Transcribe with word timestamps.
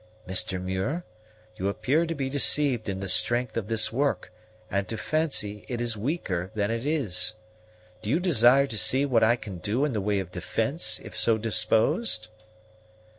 "Mr. 0.27 0.59
Muir, 0.59 1.03
you 1.57 1.67
appear 1.69 2.07
to 2.07 2.15
be 2.15 2.27
deceived 2.27 2.89
in 2.89 3.01
the 3.01 3.07
strength 3.07 3.55
of 3.55 3.67
this 3.67 3.93
work, 3.93 4.31
and 4.71 4.87
to 4.87 4.97
fancy 4.97 5.63
it 5.69 5.95
weaker 5.95 6.49
than 6.55 6.71
it 6.71 6.87
is. 6.87 7.35
Do 8.01 8.09
you 8.09 8.19
desire 8.19 8.65
to 8.65 8.79
see 8.79 9.05
what 9.05 9.23
I 9.23 9.35
can 9.35 9.59
do 9.59 9.85
in 9.85 9.93
the 9.93 10.01
way 10.01 10.17
of 10.17 10.31
defence, 10.31 10.99
if 11.03 11.15
so 11.15 11.37
disposed?" 11.37 12.29